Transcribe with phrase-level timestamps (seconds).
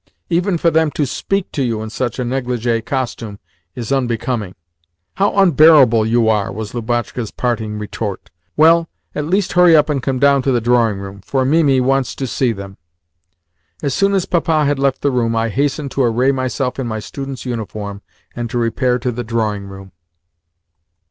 [0.31, 3.37] Even for them to SPEAK to you in such a neglige costume
[3.75, 4.55] is unbecoming."
[5.13, 8.31] "How unbearable you are!" was Lubotshka's parting retort.
[8.57, 12.15] "Well, at least hurry up and come down to the drawing room, for Mimi wants
[12.15, 12.77] to see them."
[13.83, 16.97] As soon as Papa had left the room, I hastened to array myself in my
[16.99, 18.01] student's uniform,
[18.35, 19.91] and to repair to the drawing room.